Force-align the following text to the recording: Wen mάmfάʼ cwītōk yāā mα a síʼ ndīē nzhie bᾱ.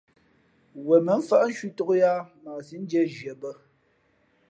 Wen 0.87 1.03
mάmfάʼ 1.09 1.43
cwītōk 1.59 1.89
yāā 2.01 2.17
mα 2.43 2.51
a 2.59 2.67
síʼ 2.67 2.79
ndīē 2.83 3.03
nzhie 3.09 3.33
bᾱ. 3.41 3.49